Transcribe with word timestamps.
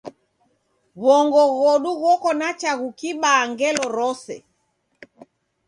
W'ongo 1.03 1.41
ghodu 1.57 1.91
ghoko 2.01 2.29
na 2.39 2.49
chaghu 2.59 2.87
klibaa 2.97 3.43
ngelo 3.51 3.83
rose. 3.97 4.37